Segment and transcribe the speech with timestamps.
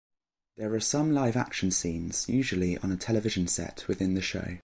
[0.57, 4.57] There are some live-action scenes, usually on a television set within the show.